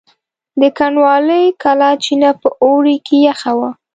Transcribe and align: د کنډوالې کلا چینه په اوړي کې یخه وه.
د 0.61 0.61
کنډوالې 0.77 1.43
کلا 1.61 1.91
چینه 2.03 2.31
په 2.41 2.47
اوړي 2.63 2.95
کې 3.05 3.17
یخه 3.29 3.51
وه. 3.57 3.69